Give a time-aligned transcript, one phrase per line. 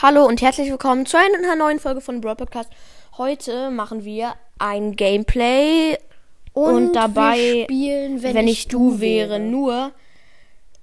[0.00, 2.70] Hallo und herzlich willkommen zu einer neuen Folge von Brawl Podcast.
[3.16, 5.98] Heute machen wir ein Gameplay
[6.52, 9.90] und, dabei, wir spielen, wenn, wenn ich du wäre, nur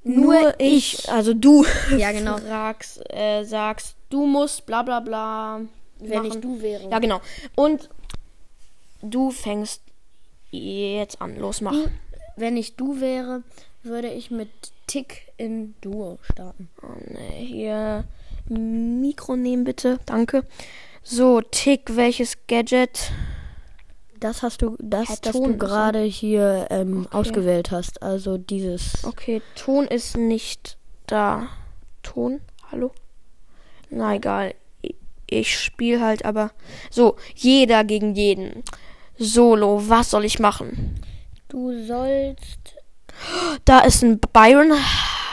[0.03, 1.65] nur ich, also du
[1.97, 2.39] Ja, genau.
[2.39, 5.61] fragst, äh, sagst, du musst bla bla bla.
[5.99, 6.31] Wenn machen.
[6.33, 6.89] ich du wäre.
[6.89, 7.21] Ja, genau.
[7.55, 7.89] Und
[9.01, 9.81] du fängst
[10.51, 11.37] jetzt an.
[11.37, 11.73] Los, mach.
[12.35, 13.43] Wenn ich du wäre,
[13.81, 14.49] würde ich mit
[14.87, 16.67] Tick in Duo starten.
[16.83, 18.03] Oh, nee, hier
[18.49, 19.99] Mikro nehmen bitte.
[20.05, 20.43] Danke.
[21.03, 23.11] So, Tick, welches Gadget?
[24.19, 27.17] Das hast du, das, das du gerade hier ähm, Okay.
[27.17, 28.01] ausgewählt hast.
[28.01, 29.03] Also dieses.
[29.03, 31.47] Okay, Ton ist nicht da.
[32.01, 32.41] Ton?
[32.71, 32.91] Hallo?
[33.89, 34.55] Na egal.
[34.81, 34.95] Ich-
[35.27, 36.51] Ich spiele halt aber.
[36.89, 38.63] So, jeder gegen jeden.
[39.17, 40.99] Solo, was soll ich machen?
[41.49, 42.75] Du sollst.
[43.65, 44.73] Da ist ein Byron,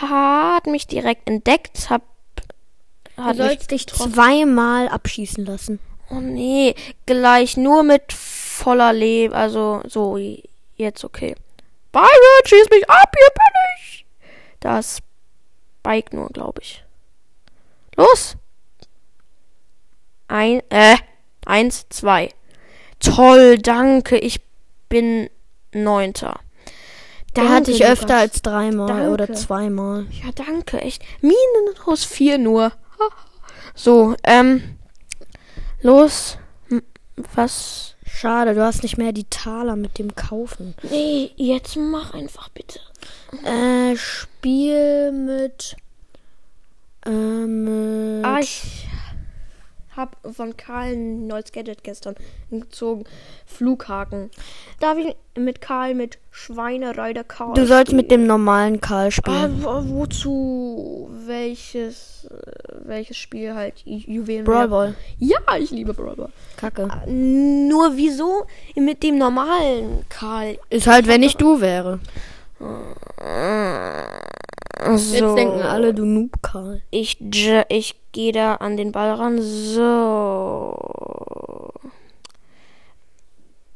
[0.01, 2.03] hat mich direkt entdeckt, hab.
[3.17, 5.79] Du Hat mich sollst dich zweimal abschießen lassen.
[6.11, 6.75] Oh nee,
[7.07, 9.35] gleich nur mit voller Leben.
[9.35, 10.19] Also so,
[10.77, 11.35] jetzt okay.
[11.93, 12.09] Byron,
[12.45, 14.07] schieß mich ab, hier bin ich.
[14.61, 15.03] Das
[15.79, 16.85] Spike nur, glaube ich.
[17.97, 18.37] Los.
[20.29, 20.97] Ein, äh,
[21.45, 22.31] eins, zwei.
[23.01, 24.41] Toll, danke, ich
[24.89, 25.29] bin
[25.73, 26.41] Neunter.
[27.37, 29.11] Der hatte ich öfter als dreimal Danke.
[29.11, 30.07] oder zweimal.
[30.23, 31.03] Ja, danke, echt.
[31.23, 32.73] Minus vier nur.
[33.75, 34.77] So, ähm,
[35.81, 36.39] los.
[37.35, 37.95] Was?
[38.05, 40.75] Schade, du hast nicht mehr die Taler mit dem Kaufen.
[40.91, 42.79] Nee, jetzt mach einfach bitte.
[43.45, 45.77] Äh, Spiel mit.
[47.07, 48.87] Äh, mit Ah, ich
[49.97, 52.15] hab von Karl ein neues Gadget gestern
[52.51, 53.05] gezogen.
[53.47, 54.31] Flughaken.
[54.81, 58.23] Darf ich mit Karl mit Schweinereiter Karl du sollst mit spielen?
[58.23, 59.63] dem normalen Karl Ah, spielen.
[59.63, 61.11] wo- wozu?
[61.27, 63.75] Welches, äh, welches Spiel halt?
[63.87, 64.45] Ju- Juwelen.
[64.45, 64.95] Brawl Ball.
[65.19, 66.29] Ja, ich liebe Brawl Ball.
[66.57, 66.89] Kacke.
[67.07, 70.59] Nur wieso mit dem normalen Karl?
[70.71, 72.01] Ist halt, wenn ich du wäre.
[74.99, 75.15] So.
[75.15, 76.83] Jetzt denken alle, du Noob Karl.
[76.91, 77.19] Ich,
[77.69, 79.41] ich gehe da an den Ball ran.
[79.41, 80.77] So.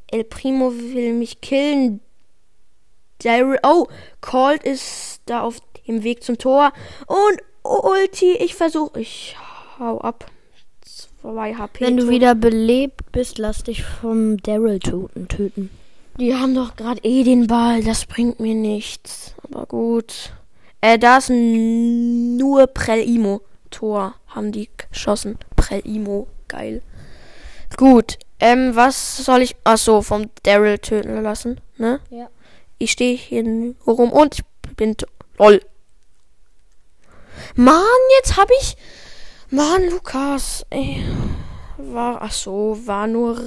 [0.08, 2.00] El Primo will mich killen.
[3.22, 3.86] Daryl, oh,
[4.20, 6.72] Colt ist da auf dem Weg zum Tor.
[7.06, 9.00] Und Ulti, ich versuche.
[9.00, 9.36] Ich
[9.78, 10.30] hau ab.
[11.22, 11.84] 2 HP.
[11.84, 15.28] Wenn du wieder belebt bist, lass dich vom Daryl töten.
[15.28, 15.70] töten.
[16.18, 17.82] Die haben doch gerade eh den Ball.
[17.82, 19.34] Das bringt mir nichts.
[19.42, 20.32] Aber gut.
[20.80, 23.42] Äh, da ist nur Prelimo.
[23.70, 25.38] Tor haben die geschossen.
[25.56, 26.28] Prelimo.
[26.48, 26.82] Geil.
[27.76, 28.18] Gut.
[28.38, 29.56] Ähm, was soll ich.
[29.64, 32.00] Achso, vom Daryl töten lassen, ne?
[32.10, 32.28] Ja.
[32.78, 33.42] Ich stehe hier
[33.86, 34.96] rum und ich bin.
[35.38, 35.60] Lol.
[37.54, 37.82] Mann,
[38.18, 38.76] jetzt hab ich.
[39.50, 40.66] Mann, Lukas.
[40.70, 41.02] Ey.
[41.78, 42.20] War.
[42.22, 43.40] Ach so, war nur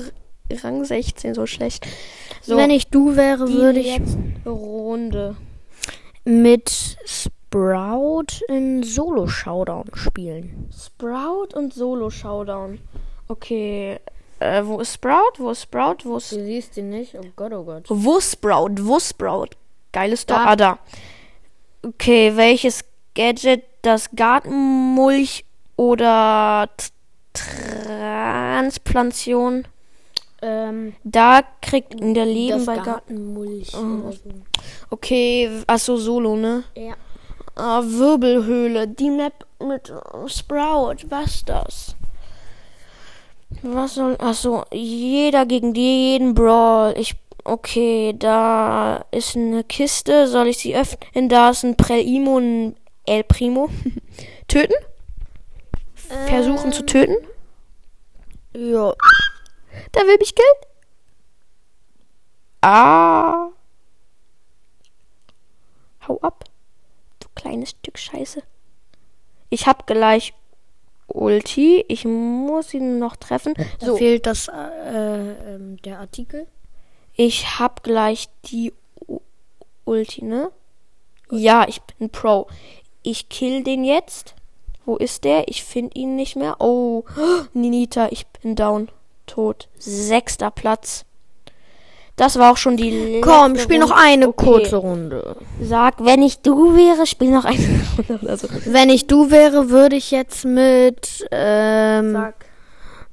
[0.52, 1.86] Rang 16 so schlecht.
[2.42, 2.58] So.
[2.58, 4.02] Wenn ich du wäre, würde ich
[4.46, 5.36] Runde.
[6.26, 10.70] Mit Sprout in Solo-Showdown spielen.
[10.72, 12.80] Sprout und Solo Showdown.
[13.28, 14.00] Okay.
[14.40, 15.34] Äh, wo ist Sprout?
[15.38, 15.98] Wo ist Sprout?
[16.04, 16.30] Wo ist.
[16.30, 17.16] siehst ihn nicht?
[17.16, 17.86] Oh Gott, oh Gott.
[17.90, 18.76] Wo Sprout?
[18.80, 19.50] Wo Sprout?
[19.92, 20.40] Geiles Tor.
[20.40, 20.80] Ah, da.
[21.86, 22.84] Okay, welches
[23.16, 23.64] Gadget?
[23.82, 25.46] Das Gartenmulch
[25.78, 26.70] oder
[27.34, 29.66] Transplantation?
[30.42, 32.92] Ähm, Da kriegt in der Leben bei Garten.
[32.92, 34.12] Gartenmulch Oh.
[34.12, 34.20] so.
[34.90, 36.64] Okay, achso, Solo, ne?
[36.76, 36.94] Ja.
[37.56, 38.88] Ah, Wirbelhöhle.
[38.88, 39.92] Die Map mit
[40.28, 40.96] Sprout.
[41.10, 41.96] Was das?
[43.64, 44.16] Was soll.
[44.20, 46.94] Achso, jeder gegen jeden Brawl.
[46.98, 47.16] Ich.
[47.44, 50.28] Okay, da ist eine Kiste.
[50.28, 51.30] Soll ich sie öffnen?
[51.30, 52.76] Da ist ein Prelimo, ein
[53.06, 53.70] El Primo.
[54.48, 54.76] töten?
[56.28, 57.16] Versuchen zu töten?
[58.56, 58.94] Ja.
[59.96, 60.48] Der will mich killen.
[62.62, 63.50] Ah.
[66.08, 66.44] Hau ab.
[67.20, 68.42] Du kleines Stück Scheiße.
[69.50, 70.34] Ich hab gleich
[71.08, 71.86] Ulti.
[71.88, 73.54] Ich muss ihn noch treffen.
[73.80, 76.48] Da So, fehlt das, äh, ähm, der Artikel.
[77.14, 78.74] ich hab gleich die
[79.08, 79.20] U
[79.86, 80.52] Ulti, ne?
[81.32, 82.48] Ja, ich bin Pro.
[83.02, 84.36] Ich kill den jetzt.
[84.86, 85.48] Wo ist der?
[85.48, 86.58] Ich finde ihn nicht mehr.
[86.60, 87.04] Oh,
[87.54, 88.90] Ninita, ich bin down.
[89.30, 89.68] Tot.
[89.78, 91.06] Sechster Platz.
[92.16, 94.46] Das war auch schon die Komm, spiel noch eine Okay.
[94.46, 95.38] kurze Runde.
[95.62, 97.58] Sag, wenn ich du wäre, spiel noch eine
[97.98, 98.48] Runde oder so.
[98.66, 102.34] Wenn ich du wäre, würde ich jetzt mit, ähm, Sag.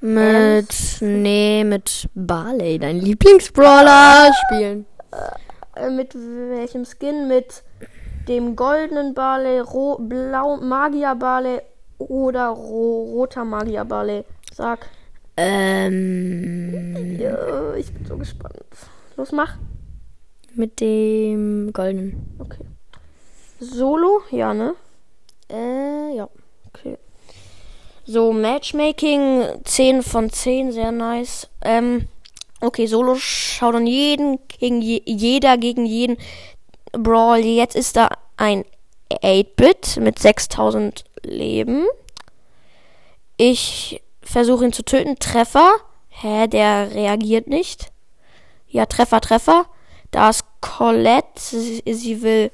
[0.00, 4.86] mit, nee, mit Barley, dein Lieblingsbrawler, spielen.
[5.76, 7.28] Äh, mit welchem Skin?
[7.28, 7.62] Mit
[8.26, 11.60] dem goldenen Barley, Ro blau Magier Barley
[11.98, 14.24] oder ro roter Magierball?
[14.52, 14.88] Sag.
[15.36, 18.56] Ähm, Ja, ich bin so gespannt.
[19.16, 19.56] Los, mach.
[20.54, 22.34] mit dem goldenen.
[22.38, 22.64] Okay.
[23.60, 24.22] Solo?
[24.30, 24.74] Ja, ne?
[25.50, 26.28] Äh, ja.
[26.68, 26.96] Okay.
[28.06, 31.48] So, Matchmaking 10 von 10, sehr nice.
[31.62, 32.08] Ähm,
[32.60, 36.16] okay, Solo schaut dann jeden gegen je, jeder gegen jeden
[36.92, 37.40] Brawl.
[37.40, 38.64] Jetzt ist da ein
[39.10, 41.84] 8-Bit mit 6000 Leben.
[43.36, 45.16] Ich versuche ihn zu töten.
[45.18, 45.76] Treffer.
[46.08, 47.92] Hä, der reagiert nicht.
[48.68, 49.66] Ja, Treffer, Treffer.
[50.10, 51.40] Da ist Colette.
[51.40, 52.50] Sie, sie will.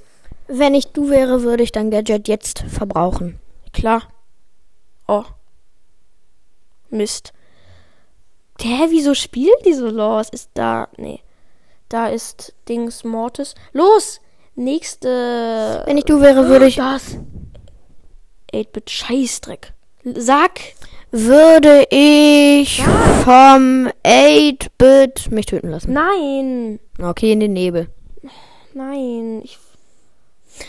[0.49, 3.41] Wenn ich du wäre, würde ich dein Gadget jetzt verbrauchen.
[3.73, 4.03] Klar.
[5.07, 5.25] Oh.
[6.91, 7.33] Mist.
[8.61, 10.29] Hä, wieso spielt die so los?
[10.31, 10.89] Ist da.
[10.97, 11.21] Nee.
[11.89, 13.55] Da ist Dings Mortis.
[13.73, 14.21] Los!
[14.55, 15.83] Nächste.
[15.87, 17.19] Wenn ich du wäre, würde ich, Das.
[18.53, 19.73] 8-Bit Scheißdreck.
[20.05, 20.61] Sag.
[21.13, 22.83] Würde ich
[23.25, 25.93] vom 8-Bit mich töten lassen.
[25.93, 26.81] Nein.
[27.01, 27.89] Okay, in den Nebel.
[28.75, 29.43] Nein.
[29.45, 29.59] Ich.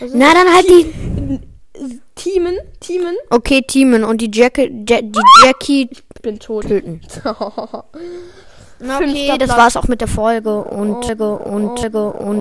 [0.00, 1.40] Ist Na, dann halt die.
[2.14, 2.56] Teamen?
[2.78, 3.16] Teamen?
[3.30, 6.68] Okay, Teamen und die, Jackie, ja, die Jackie Ich bin tot.
[6.68, 7.00] töten.
[8.80, 11.20] Okay, das war's auch mit der Folge und, und,
[11.80, 12.40] und, und